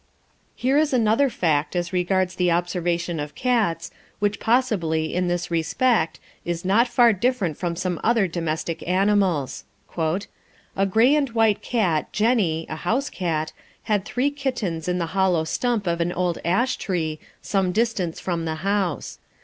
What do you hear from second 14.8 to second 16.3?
in the hollow stump of an